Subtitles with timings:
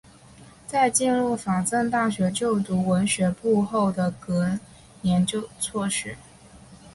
[0.65, 4.57] 在进入法政大学就读文学部后的隔
[5.03, 5.47] 年辍
[5.91, 6.17] 学。